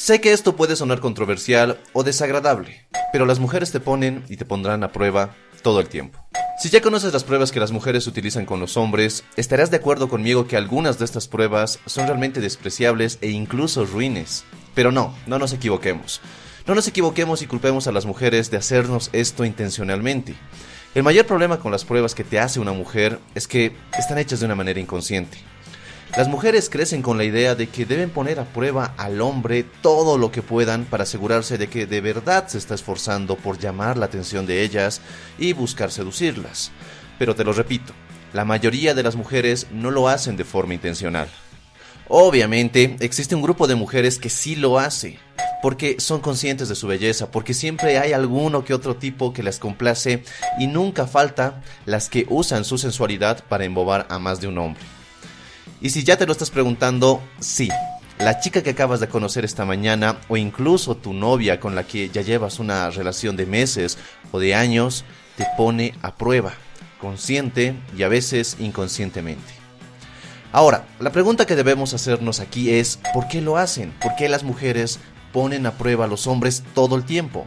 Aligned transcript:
Sé 0.00 0.22
que 0.22 0.32
esto 0.32 0.56
puede 0.56 0.76
sonar 0.76 1.00
controversial 1.00 1.78
o 1.92 2.02
desagradable, 2.02 2.86
pero 3.12 3.26
las 3.26 3.38
mujeres 3.38 3.70
te 3.70 3.80
ponen 3.80 4.24
y 4.30 4.38
te 4.38 4.46
pondrán 4.46 4.82
a 4.82 4.92
prueba 4.92 5.36
todo 5.62 5.78
el 5.78 5.90
tiempo. 5.90 6.18
Si 6.58 6.70
ya 6.70 6.80
conoces 6.80 7.12
las 7.12 7.22
pruebas 7.22 7.52
que 7.52 7.60
las 7.60 7.70
mujeres 7.70 8.06
utilizan 8.06 8.46
con 8.46 8.60
los 8.60 8.78
hombres, 8.78 9.24
estarás 9.36 9.70
de 9.70 9.76
acuerdo 9.76 10.08
conmigo 10.08 10.46
que 10.46 10.56
algunas 10.56 10.98
de 10.98 11.04
estas 11.04 11.28
pruebas 11.28 11.80
son 11.84 12.06
realmente 12.06 12.40
despreciables 12.40 13.18
e 13.20 13.28
incluso 13.28 13.84
ruines. 13.84 14.44
Pero 14.74 14.90
no, 14.90 15.14
no 15.26 15.38
nos 15.38 15.52
equivoquemos. 15.52 16.22
No 16.66 16.74
nos 16.74 16.88
equivoquemos 16.88 17.42
y 17.42 17.46
culpemos 17.46 17.86
a 17.86 17.92
las 17.92 18.06
mujeres 18.06 18.50
de 18.50 18.56
hacernos 18.56 19.10
esto 19.12 19.44
intencionalmente. 19.44 20.34
El 20.94 21.02
mayor 21.02 21.26
problema 21.26 21.60
con 21.60 21.72
las 21.72 21.84
pruebas 21.84 22.14
que 22.14 22.24
te 22.24 22.40
hace 22.40 22.58
una 22.58 22.72
mujer 22.72 23.18
es 23.34 23.46
que 23.46 23.76
están 23.98 24.16
hechas 24.16 24.40
de 24.40 24.46
una 24.46 24.54
manera 24.54 24.80
inconsciente. 24.80 25.36
Las 26.16 26.26
mujeres 26.26 26.68
crecen 26.68 27.02
con 27.02 27.18
la 27.18 27.24
idea 27.24 27.54
de 27.54 27.68
que 27.68 27.86
deben 27.86 28.10
poner 28.10 28.40
a 28.40 28.44
prueba 28.44 28.94
al 28.96 29.20
hombre 29.20 29.64
todo 29.80 30.18
lo 30.18 30.32
que 30.32 30.42
puedan 30.42 30.84
para 30.84 31.04
asegurarse 31.04 31.56
de 31.56 31.68
que 31.68 31.86
de 31.86 32.00
verdad 32.00 32.48
se 32.48 32.58
está 32.58 32.74
esforzando 32.74 33.36
por 33.36 33.58
llamar 33.58 33.96
la 33.96 34.06
atención 34.06 34.44
de 34.44 34.62
ellas 34.62 35.00
y 35.38 35.52
buscar 35.52 35.92
seducirlas. 35.92 36.72
Pero 37.16 37.36
te 37.36 37.44
lo 37.44 37.52
repito, 37.52 37.92
la 38.32 38.44
mayoría 38.44 38.92
de 38.92 39.04
las 39.04 39.14
mujeres 39.14 39.68
no 39.72 39.92
lo 39.92 40.08
hacen 40.08 40.36
de 40.36 40.44
forma 40.44 40.74
intencional. 40.74 41.28
Obviamente, 42.08 42.96
existe 42.98 43.36
un 43.36 43.42
grupo 43.42 43.68
de 43.68 43.76
mujeres 43.76 44.18
que 44.18 44.30
sí 44.30 44.56
lo 44.56 44.80
hace, 44.80 45.20
porque 45.62 46.00
son 46.00 46.20
conscientes 46.20 46.68
de 46.68 46.74
su 46.74 46.88
belleza, 46.88 47.30
porque 47.30 47.54
siempre 47.54 47.98
hay 47.98 48.12
alguno 48.12 48.64
que 48.64 48.74
otro 48.74 48.96
tipo 48.96 49.32
que 49.32 49.44
las 49.44 49.60
complace 49.60 50.24
y 50.58 50.66
nunca 50.66 51.06
falta 51.06 51.62
las 51.86 52.08
que 52.08 52.26
usan 52.28 52.64
su 52.64 52.78
sensualidad 52.78 53.44
para 53.48 53.64
embobar 53.64 54.08
a 54.10 54.18
más 54.18 54.40
de 54.40 54.48
un 54.48 54.58
hombre. 54.58 54.82
Y 55.80 55.90
si 55.90 56.04
ya 56.04 56.18
te 56.18 56.26
lo 56.26 56.32
estás 56.32 56.50
preguntando, 56.50 57.22
sí, 57.40 57.70
la 58.18 58.38
chica 58.38 58.62
que 58.62 58.70
acabas 58.70 59.00
de 59.00 59.08
conocer 59.08 59.46
esta 59.46 59.64
mañana 59.64 60.18
o 60.28 60.36
incluso 60.36 60.94
tu 60.94 61.14
novia 61.14 61.58
con 61.58 61.74
la 61.74 61.86
que 61.86 62.10
ya 62.10 62.20
llevas 62.20 62.58
una 62.58 62.90
relación 62.90 63.34
de 63.36 63.46
meses 63.46 63.96
o 64.30 64.38
de 64.38 64.54
años 64.54 65.04
te 65.36 65.46
pone 65.56 65.94
a 66.02 66.14
prueba, 66.16 66.52
consciente 67.00 67.74
y 67.96 68.02
a 68.02 68.08
veces 68.08 68.58
inconscientemente. 68.60 69.54
Ahora, 70.52 70.84
la 70.98 71.12
pregunta 71.12 71.46
que 71.46 71.56
debemos 71.56 71.94
hacernos 71.94 72.40
aquí 72.40 72.70
es, 72.70 72.98
¿por 73.14 73.26
qué 73.28 73.40
lo 73.40 73.56
hacen? 73.56 73.92
¿Por 74.02 74.16
qué 74.16 74.28
las 74.28 74.42
mujeres 74.42 74.98
ponen 75.32 75.64
a 75.64 75.78
prueba 75.78 76.04
a 76.04 76.08
los 76.08 76.26
hombres 76.26 76.62
todo 76.74 76.96
el 76.96 77.04
tiempo? 77.04 77.46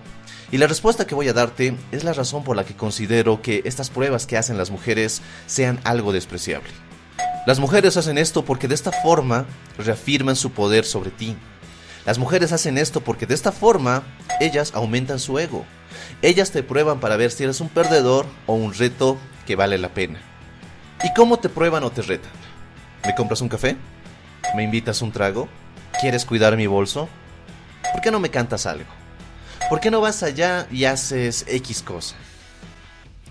Y 0.52 0.58
la 0.58 0.68
respuesta 0.68 1.06
que 1.06 1.14
voy 1.14 1.28
a 1.28 1.34
darte 1.34 1.76
es 1.92 2.04
la 2.04 2.14
razón 2.14 2.44
por 2.44 2.56
la 2.56 2.64
que 2.64 2.76
considero 2.76 3.44
que 3.44 3.62
estas 3.66 3.92
pruebas 3.92 4.26
que 4.26 4.38
hacen 4.38 4.58
las 4.58 4.72
mujeres 4.72 5.22
sean 5.46 5.80
algo 5.84 6.14
despreciable. 6.14 6.70
Las 7.46 7.60
mujeres 7.60 7.98
hacen 7.98 8.18
esto 8.18 8.46
porque 8.46 8.70
de 8.70 8.76
esta 8.76 8.94
forma 8.94 9.46
reafirman 9.78 10.38
su 10.38 10.52
poder 10.52 10.86
sobre 10.86 11.12
ti. 11.12 11.36
Las 12.06 12.18
mujeres 12.18 12.54
hacen 12.54 12.78
esto 12.78 13.02
porque 13.02 13.26
de 13.26 13.34
esta 13.34 13.52
forma 13.52 14.04
ellas 14.40 14.72
aumentan 14.74 15.20
su 15.20 15.38
ego. 15.40 15.66
Ellas 16.22 16.52
te 16.52 16.64
prueban 16.64 17.02
para 17.02 17.18
ver 17.18 17.32
si 17.32 17.44
eres 17.44 17.60
un 17.60 17.68
perdedor 17.68 18.26
o 18.46 18.54
un 18.54 18.74
reto 18.74 19.18
que 19.46 19.58
vale 19.58 19.78
la 19.78 19.90
pena. 19.90 20.22
¿Y 21.04 21.14
cómo 21.14 21.38
te 21.38 21.50
prueban 21.50 21.84
o 21.84 21.92
te 21.92 22.02
retan? 22.02 22.32
¿Me 23.06 23.14
compras 23.14 23.42
un 23.42 23.50
café? 23.50 23.76
¿Me 24.56 24.64
invitas 24.64 25.02
un 25.02 25.12
trago? 25.12 25.50
¿Quieres 26.00 26.24
cuidar 26.24 26.56
mi 26.56 26.68
bolso? 26.68 27.10
¿Por 27.92 28.02
qué 28.02 28.10
no 28.10 28.22
me 28.22 28.32
cantas 28.32 28.66
algo? 28.66 28.90
¿Por 29.70 29.82
qué 29.82 29.92
no 29.92 30.00
vas 30.00 30.24
allá 30.24 30.66
y 30.72 30.86
haces 30.86 31.44
X 31.50 31.84
cosa? 31.84 32.16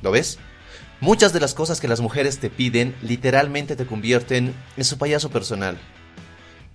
¿Lo 0.03 0.11
ves? 0.11 0.39
Muchas 1.03 1.33
de 1.33 1.41
las 1.41 1.53
cosas 1.53 1.81
que 1.81 1.89
las 1.89 2.01
mujeres 2.01 2.39
te 2.39 2.49
piden 2.49 2.95
literalmente 3.03 3.75
te 3.75 3.87
convierten 3.87 4.55
en 4.77 4.85
su 4.85 4.99
payaso 4.99 5.31
personal. 5.31 5.77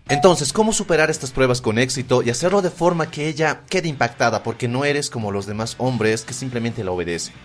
Entonces, 0.10 0.52
¿cómo 0.52 0.74
superar 0.74 1.10
estas 1.10 1.32
pruebas 1.32 1.62
con 1.62 1.80
éxito 1.80 2.22
y 2.22 2.30
hacerlo 2.30 2.62
de 2.62 2.70
forma 2.70 3.10
que 3.10 3.30
ella 3.30 3.62
quede 3.70 3.88
impactada 3.88 4.44
porque 4.44 4.68
no 4.68 4.84
eres 4.84 5.10
como 5.10 5.32
los 5.32 5.46
demás 5.46 5.76
hombres 5.78 6.26
que 6.26 6.34
simplemente 6.34 6.84
la 6.84 6.92
obedecen? 6.92 7.36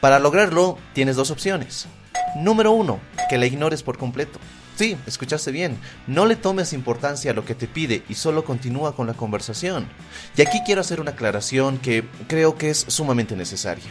Para 0.00 0.20
lograrlo, 0.20 0.78
tienes 0.92 1.16
dos 1.16 1.32
opciones. 1.32 1.88
Número 2.36 2.70
uno, 2.70 3.00
que 3.28 3.36
la 3.36 3.46
ignores 3.46 3.82
por 3.82 3.98
completo. 3.98 4.38
Sí, 4.76 4.96
escuchaste 5.04 5.50
bien. 5.50 5.76
No 6.06 6.26
le 6.26 6.36
tomes 6.36 6.74
importancia 6.74 7.32
a 7.32 7.34
lo 7.34 7.44
que 7.44 7.56
te 7.56 7.66
pide 7.66 8.04
y 8.08 8.14
solo 8.14 8.44
continúa 8.44 8.94
con 8.94 9.08
la 9.08 9.14
conversación. 9.14 9.88
Y 10.36 10.42
aquí 10.42 10.60
quiero 10.64 10.80
hacer 10.80 11.00
una 11.00 11.10
aclaración 11.10 11.78
que 11.78 12.04
creo 12.28 12.56
que 12.56 12.70
es 12.70 12.84
sumamente 12.86 13.34
necesaria. 13.34 13.90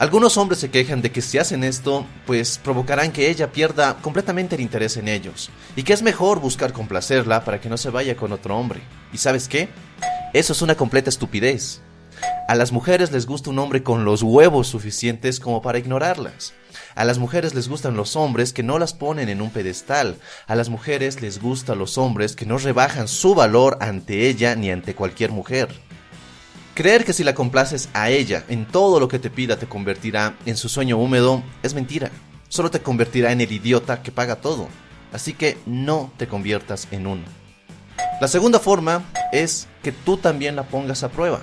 Algunos 0.00 0.38
hombres 0.38 0.58
se 0.58 0.70
quejan 0.70 1.02
de 1.02 1.12
que 1.12 1.20
si 1.20 1.36
hacen 1.36 1.62
esto, 1.62 2.06
pues 2.26 2.56
provocarán 2.56 3.12
que 3.12 3.28
ella 3.28 3.52
pierda 3.52 3.98
completamente 4.00 4.54
el 4.54 4.62
interés 4.62 4.96
en 4.96 5.08
ellos, 5.08 5.50
y 5.76 5.82
que 5.82 5.92
es 5.92 6.00
mejor 6.00 6.40
buscar 6.40 6.72
complacerla 6.72 7.44
para 7.44 7.60
que 7.60 7.68
no 7.68 7.76
se 7.76 7.90
vaya 7.90 8.16
con 8.16 8.32
otro 8.32 8.56
hombre. 8.56 8.80
¿Y 9.12 9.18
sabes 9.18 9.46
qué? 9.46 9.68
Eso 10.32 10.54
es 10.54 10.62
una 10.62 10.74
completa 10.74 11.10
estupidez. 11.10 11.82
A 12.48 12.54
las 12.54 12.72
mujeres 12.72 13.12
les 13.12 13.26
gusta 13.26 13.50
un 13.50 13.58
hombre 13.58 13.82
con 13.82 14.06
los 14.06 14.22
huevos 14.22 14.68
suficientes 14.68 15.38
como 15.38 15.60
para 15.60 15.78
ignorarlas. 15.78 16.54
A 16.94 17.04
las 17.04 17.18
mujeres 17.18 17.54
les 17.54 17.68
gustan 17.68 17.94
los 17.94 18.16
hombres 18.16 18.54
que 18.54 18.62
no 18.62 18.78
las 18.78 18.94
ponen 18.94 19.28
en 19.28 19.42
un 19.42 19.50
pedestal. 19.50 20.16
A 20.46 20.54
las 20.54 20.70
mujeres 20.70 21.20
les 21.20 21.42
gustan 21.42 21.78
los 21.78 21.98
hombres 21.98 22.36
que 22.36 22.46
no 22.46 22.56
rebajan 22.56 23.06
su 23.06 23.34
valor 23.34 23.76
ante 23.82 24.28
ella 24.30 24.54
ni 24.54 24.70
ante 24.70 24.94
cualquier 24.94 25.30
mujer. 25.30 25.68
Creer 26.80 27.04
que 27.04 27.12
si 27.12 27.24
la 27.24 27.34
complaces 27.34 27.90
a 27.92 28.08
ella 28.08 28.42
en 28.48 28.64
todo 28.64 29.00
lo 29.00 29.06
que 29.06 29.18
te 29.18 29.28
pida 29.28 29.58
te 29.58 29.66
convertirá 29.66 30.34
en 30.46 30.56
su 30.56 30.70
sueño 30.70 30.96
húmedo 30.96 31.42
es 31.62 31.74
mentira. 31.74 32.10
Solo 32.48 32.70
te 32.70 32.80
convertirá 32.80 33.32
en 33.32 33.42
el 33.42 33.52
idiota 33.52 34.02
que 34.02 34.10
paga 34.10 34.36
todo. 34.36 34.66
Así 35.12 35.34
que 35.34 35.58
no 35.66 36.10
te 36.16 36.26
conviertas 36.26 36.88
en 36.90 37.06
uno. 37.06 37.24
La 38.18 38.28
segunda 38.28 38.58
forma 38.58 39.04
es 39.30 39.68
que 39.82 39.92
tú 39.92 40.16
también 40.16 40.56
la 40.56 40.62
pongas 40.62 41.02
a 41.02 41.10
prueba. 41.10 41.42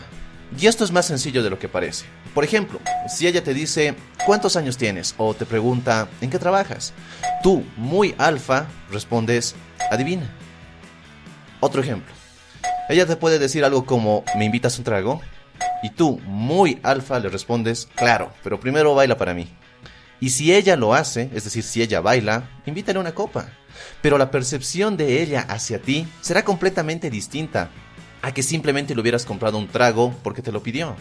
Y 0.60 0.66
esto 0.66 0.84
es 0.84 0.92
más 0.92 1.06
sencillo 1.06 1.44
de 1.44 1.52
lo 1.52 1.60
que 1.60 1.70
parece. 1.70 2.06
Por 2.34 2.44
ejemplo, 2.44 2.80
si 3.08 3.28
ella 3.28 3.44
te 3.44 3.54
dice 3.54 3.94
¿cuántos 4.26 4.56
años 4.56 4.76
tienes? 4.76 5.14
o 5.20 5.36
te 5.36 5.46
pregunta 5.46 6.10
¿en 6.20 6.32
qué 6.32 6.40
trabajas? 6.40 6.94
Tú, 7.44 7.64
muy 7.76 8.16
alfa, 8.18 8.66
respondes 8.90 9.54
adivina. 9.92 10.34
Otro 11.60 11.80
ejemplo. 11.80 12.17
Ella 12.90 13.06
te 13.06 13.18
puede 13.18 13.38
decir 13.38 13.66
algo 13.66 13.86
como, 13.86 14.24
¿me 14.38 14.46
invitas 14.46 14.78
un 14.78 14.86
trago? 14.86 15.20
Y 15.84 15.90
tú, 15.90 16.22
muy 16.26 16.80
alfa, 16.84 17.20
le 17.20 17.28
respondes, 17.28 17.88
claro, 17.96 18.32
pero 18.44 18.60
primero 18.60 18.96
baila 18.96 19.18
para 19.18 19.34
mí. 19.34 19.48
Y 20.20 20.30
si 20.30 20.54
ella 20.54 20.76
lo 20.78 20.94
hace, 20.94 21.30
es 21.34 21.44
decir, 21.44 21.64
si 21.64 21.82
ella 21.82 22.00
baila, 22.00 22.50
invítale 22.66 23.00
una 23.00 23.14
copa. 23.14 23.50
Pero 24.02 24.18
la 24.18 24.32
percepción 24.32 24.96
de 24.96 25.22
ella 25.22 25.46
hacia 25.50 25.82
ti 25.82 26.08
será 26.22 26.46
completamente 26.46 27.10
distinta 27.10 27.70
a 28.22 28.34
que 28.34 28.42
simplemente 28.42 28.96
le 28.96 29.02
hubieras 29.02 29.26
comprado 29.26 29.58
un 29.58 29.68
trago 29.68 30.14
porque 30.24 30.42
te 30.42 30.52
lo 30.52 30.64
pidió. 30.64 30.96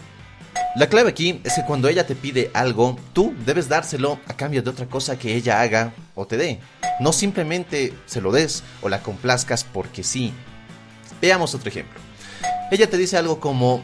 La 0.75 0.89
clave 0.89 1.09
aquí 1.09 1.41
es 1.43 1.53
que 1.53 1.65
cuando 1.65 1.87
ella 1.87 2.05
te 2.05 2.15
pide 2.15 2.51
algo, 2.53 2.99
tú 3.13 3.33
debes 3.45 3.69
dárselo 3.69 4.19
a 4.27 4.35
cambio 4.35 4.61
de 4.61 4.69
otra 4.69 4.87
cosa 4.87 5.17
que 5.17 5.35
ella 5.35 5.61
haga 5.61 5.93
o 6.13 6.27
te 6.27 6.37
dé. 6.37 6.59
No 6.99 7.13
simplemente 7.13 7.93
se 8.05 8.21
lo 8.21 8.31
des 8.31 8.63
o 8.81 8.89
la 8.89 9.01
complazcas 9.01 9.63
porque 9.63 10.03
sí, 10.03 10.33
Veamos 11.21 11.55
otro 11.55 11.69
ejemplo. 11.69 11.99
Ella 12.71 12.89
te 12.89 12.97
dice 12.97 13.17
algo 13.17 13.39
como, 13.39 13.83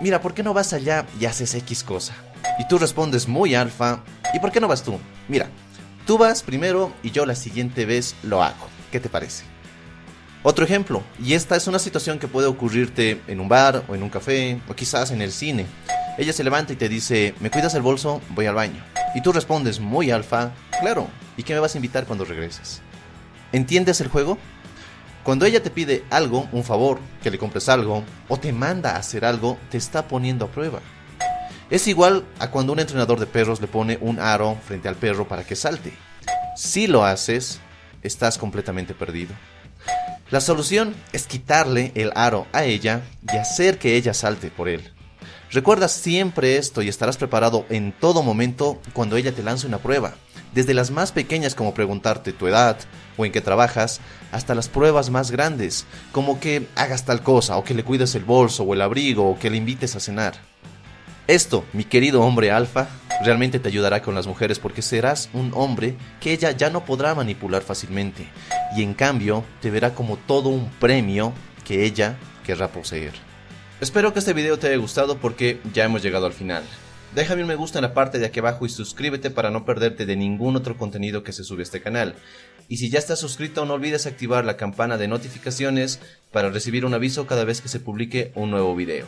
mira, 0.00 0.20
¿por 0.20 0.34
qué 0.34 0.42
no 0.42 0.54
vas 0.54 0.72
allá 0.72 1.06
y 1.20 1.26
haces 1.26 1.54
X 1.54 1.84
cosa? 1.84 2.14
Y 2.58 2.68
tú 2.68 2.78
respondes 2.78 3.28
muy 3.28 3.54
alfa, 3.54 4.02
¿y 4.32 4.38
por 4.38 4.52
qué 4.52 4.60
no 4.60 4.68
vas 4.68 4.82
tú? 4.82 4.98
Mira, 5.28 5.48
tú 6.06 6.18
vas 6.18 6.42
primero 6.42 6.92
y 7.02 7.10
yo 7.10 7.26
la 7.26 7.34
siguiente 7.34 7.86
vez 7.86 8.14
lo 8.22 8.42
hago. 8.42 8.68
¿Qué 8.92 9.00
te 9.00 9.08
parece? 9.08 9.44
Otro 10.42 10.64
ejemplo, 10.64 11.02
y 11.22 11.32
esta 11.32 11.56
es 11.56 11.66
una 11.68 11.78
situación 11.78 12.18
que 12.18 12.28
puede 12.28 12.46
ocurrirte 12.46 13.22
en 13.28 13.40
un 13.40 13.48
bar 13.48 13.82
o 13.88 13.94
en 13.94 14.02
un 14.02 14.10
café 14.10 14.60
o 14.68 14.74
quizás 14.74 15.10
en 15.10 15.22
el 15.22 15.32
cine. 15.32 15.64
Ella 16.18 16.34
se 16.34 16.44
levanta 16.44 16.74
y 16.74 16.76
te 16.76 16.88
dice, 16.88 17.34
¿me 17.40 17.50
cuidas 17.50 17.74
el 17.74 17.82
bolso? 17.82 18.20
Voy 18.30 18.44
al 18.46 18.54
baño. 18.54 18.84
Y 19.14 19.22
tú 19.22 19.32
respondes 19.32 19.80
muy 19.80 20.10
alfa, 20.10 20.52
claro, 20.80 21.08
¿y 21.36 21.44
qué 21.44 21.54
me 21.54 21.60
vas 21.60 21.74
a 21.74 21.78
invitar 21.78 22.04
cuando 22.04 22.24
regreses? 22.26 22.82
¿Entiendes 23.52 24.00
el 24.00 24.08
juego? 24.08 24.36
Cuando 25.24 25.46
ella 25.46 25.62
te 25.62 25.70
pide 25.70 26.04
algo, 26.10 26.48
un 26.52 26.64
favor, 26.64 27.00
que 27.22 27.30
le 27.30 27.38
compres 27.38 27.70
algo, 27.70 28.04
o 28.28 28.36
te 28.38 28.52
manda 28.52 28.90
a 28.90 28.98
hacer 28.98 29.24
algo, 29.24 29.58
te 29.70 29.78
está 29.78 30.06
poniendo 30.06 30.44
a 30.44 30.48
prueba. 30.48 30.80
Es 31.70 31.88
igual 31.88 32.26
a 32.38 32.50
cuando 32.50 32.74
un 32.74 32.78
entrenador 32.78 33.18
de 33.18 33.26
perros 33.26 33.58
le 33.62 33.66
pone 33.66 33.96
un 34.02 34.20
aro 34.20 34.58
frente 34.66 34.86
al 34.86 34.96
perro 34.96 35.26
para 35.26 35.42
que 35.42 35.56
salte. 35.56 35.94
Si 36.56 36.86
lo 36.86 37.06
haces, 37.06 37.58
estás 38.02 38.36
completamente 38.36 38.92
perdido. 38.92 39.34
La 40.30 40.42
solución 40.42 40.94
es 41.12 41.26
quitarle 41.26 41.92
el 41.94 42.12
aro 42.14 42.46
a 42.52 42.64
ella 42.64 43.00
y 43.32 43.36
hacer 43.38 43.78
que 43.78 43.96
ella 43.96 44.12
salte 44.12 44.50
por 44.50 44.68
él. 44.68 44.93
Recuerda 45.54 45.86
siempre 45.86 46.56
esto 46.56 46.82
y 46.82 46.88
estarás 46.88 47.16
preparado 47.16 47.64
en 47.68 47.92
todo 47.92 48.24
momento 48.24 48.80
cuando 48.92 49.16
ella 49.16 49.30
te 49.30 49.44
lance 49.44 49.68
una 49.68 49.78
prueba 49.78 50.14
desde 50.52 50.74
las 50.74 50.90
más 50.90 51.12
pequeñas 51.12 51.54
como 51.54 51.74
preguntarte 51.74 52.32
tu 52.32 52.48
edad 52.48 52.76
o 53.16 53.24
en 53.24 53.30
qué 53.30 53.40
trabajas, 53.40 54.00
hasta 54.32 54.56
las 54.56 54.68
pruebas 54.68 55.10
más 55.10 55.30
grandes, 55.30 55.86
como 56.10 56.40
que 56.40 56.66
hagas 56.74 57.04
tal 57.04 57.22
cosa, 57.22 57.56
o 57.56 57.62
que 57.62 57.74
le 57.74 57.84
cuides 57.84 58.16
el 58.16 58.24
bolso 58.24 58.64
o 58.64 58.74
el 58.74 58.82
abrigo, 58.82 59.30
o 59.30 59.38
que 59.38 59.48
le 59.48 59.56
invites 59.56 59.94
a 59.94 60.00
cenar. 60.00 60.34
Esto, 61.28 61.64
mi 61.72 61.84
querido 61.84 62.22
hombre 62.22 62.50
alfa, 62.50 62.88
realmente 63.24 63.60
te 63.60 63.68
ayudará 63.68 64.02
con 64.02 64.16
las 64.16 64.26
mujeres 64.26 64.58
porque 64.58 64.82
serás 64.82 65.28
un 65.32 65.52
hombre 65.54 65.96
que 66.20 66.32
ella 66.32 66.50
ya 66.50 66.70
no 66.70 66.84
podrá 66.84 67.14
manipular 67.14 67.62
fácilmente, 67.62 68.28
y 68.76 68.82
en 68.82 68.94
cambio 68.94 69.44
te 69.62 69.70
verá 69.70 69.94
como 69.94 70.16
todo 70.16 70.48
un 70.48 70.68
premio 70.80 71.32
que 71.64 71.84
ella 71.84 72.16
querrá 72.44 72.66
poseer. 72.66 73.33
Espero 73.80 74.12
que 74.12 74.20
este 74.20 74.32
video 74.32 74.58
te 74.58 74.68
haya 74.68 74.76
gustado 74.76 75.18
porque 75.18 75.60
ya 75.72 75.84
hemos 75.84 76.02
llegado 76.02 76.26
al 76.26 76.32
final. 76.32 76.62
Déjame 77.14 77.42
un 77.42 77.48
me 77.48 77.54
gusta 77.54 77.78
en 77.78 77.82
la 77.82 77.94
parte 77.94 78.18
de 78.18 78.26
aquí 78.26 78.40
abajo 78.40 78.66
y 78.66 78.68
suscríbete 78.68 79.30
para 79.30 79.50
no 79.50 79.64
perderte 79.64 80.06
de 80.06 80.16
ningún 80.16 80.56
otro 80.56 80.76
contenido 80.76 81.22
que 81.22 81.32
se 81.32 81.44
sube 81.44 81.60
a 81.60 81.64
este 81.64 81.80
canal. 81.82 82.14
Y 82.68 82.78
si 82.78 82.88
ya 82.88 82.98
estás 82.98 83.20
suscrito 83.20 83.64
no 83.64 83.74
olvides 83.74 84.06
activar 84.06 84.44
la 84.44 84.56
campana 84.56 84.96
de 84.96 85.08
notificaciones 85.08 86.00
para 86.32 86.50
recibir 86.50 86.84
un 86.84 86.94
aviso 86.94 87.26
cada 87.26 87.44
vez 87.44 87.60
que 87.60 87.68
se 87.68 87.80
publique 87.80 88.32
un 88.34 88.50
nuevo 88.50 88.74
video. 88.74 89.06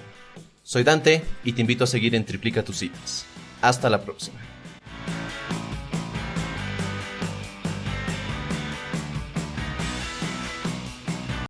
Soy 0.63 0.83
Dante 0.83 1.23
y 1.45 1.53
te 1.53 1.61
invito 1.61 1.85
a 1.85 1.89
seguir 1.89 2.15
en 2.15 2.25
Triplica 2.25 2.65
tus 2.65 2.79
citas. 2.79 3.25
Hasta 3.63 3.89
la 3.89 4.03
próxima. 4.03 4.56